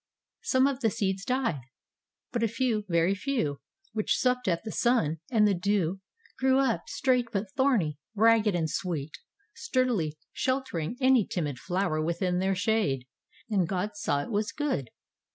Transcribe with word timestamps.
Some 0.41 0.65
of 0.65 0.79
the 0.79 0.89
seeds 0.89 1.23
died, 1.23 1.61
but 2.31 2.41
a 2.41 2.47
few, 2.47 2.85
very 2.89 3.13
few, 3.13 3.61
which 3.93 4.17
supped 4.17 4.47
of 4.47 4.57
the 4.63 4.71
sun 4.71 5.19
and 5.29 5.47
the 5.47 5.53
dew, 5.53 5.99
grew 6.39 6.57
up, 6.57 6.89
straight 6.89 7.27
but 7.31 7.51
thorny, 7.55 7.99
ragged 8.15 8.55
and 8.55 8.67
sweet, 8.67 9.19
sturdily 9.53 10.17
sheltering 10.33 10.97
any 10.99 11.23
timid 11.27 11.59
flower 11.59 12.01
within 12.01 12.39
their 12.39 12.55
shade. 12.55 13.05
And 13.47 13.67
God 13.67 13.91
saw 13.95 14.23
it 14.23 14.31
was 14.31 14.51
good. 14.51 14.89